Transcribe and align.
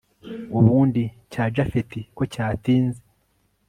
ubundi 0.59 1.03
cya 1.31 1.43
japhet 1.55 1.91
ko 2.17 2.23
cyatinze 2.33 3.01